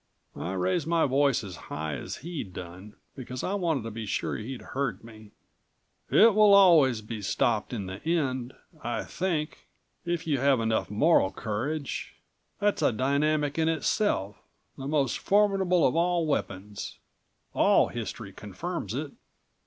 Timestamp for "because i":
3.15-3.53